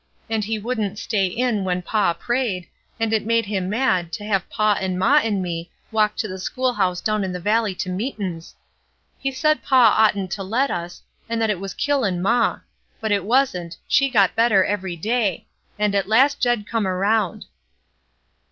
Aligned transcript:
And 0.31 0.43
he 0.43 0.57
wouldn't 0.57 0.97
stay 0.97 1.27
in 1.27 1.63
when 1.63 1.83
paw 1.83 2.13
prayed, 2.13 2.67
and 2.99 3.13
it 3.13 3.23
made 3.23 3.45
him 3.45 3.69
mad 3.69 4.11
to 4.13 4.23
have 4.23 4.49
paw 4.49 4.73
and 4.81 4.97
maw 4.97 5.17
and 5.19 5.43
me 5.43 5.69
walk 5.91 6.15
to 6.15 6.27
the 6.27 6.39
schoolhouse 6.39 7.01
down 7.01 7.23
in 7.23 7.31
the 7.33 7.39
valley 7.39 7.75
to 7.75 7.87
meetin's; 7.87 8.55
he 9.19 9.31
said 9.31 9.61
paw 9.61 9.93
oughtn't 9.95 10.31
to 10.31 10.41
let 10.41 10.71
us, 10.71 11.03
and 11.29 11.39
that 11.39 11.51
it 11.51 11.59
was 11.59 11.75
kilhn' 11.75 12.19
maw; 12.19 12.61
but 12.99 13.11
it 13.11 13.23
wasn't, 13.25 13.77
she 13.87 14.09
got 14.09 14.33
better 14.35 14.65
every 14.65 14.95
day; 14.95 15.45
and 15.77 15.93
at 15.93 16.07
last 16.09 16.39
Jed 16.41 16.65
come 16.65 16.87
around." 16.87 17.45